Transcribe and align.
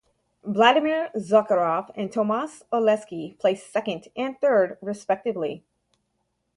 Vladimir 0.43 1.11
Zakharov 1.15 1.91
and 1.95 2.09
Tomasz 2.11 2.63
Oleksy 2.73 3.37
placed 3.37 3.71
second 3.71 4.07
and 4.15 4.35
third 4.41 4.79
respectively. 4.81 5.63